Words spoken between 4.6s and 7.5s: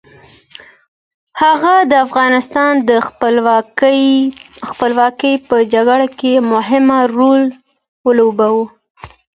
خپلواکۍ په جګړه کې مهم رول